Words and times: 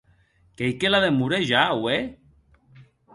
Qu'ei 0.61 0.71
que 0.83 0.89
la 0.93 1.01
demore 1.03 1.39
ja 1.49 1.61
auè? 1.75 1.99